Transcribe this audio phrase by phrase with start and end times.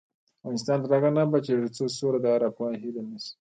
[0.39, 3.29] افغانستان تر هغو نه ابادیږي، ترڅو سوله د هر افغان هیله نشي.